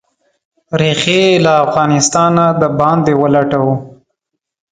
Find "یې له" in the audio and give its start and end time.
1.31-1.53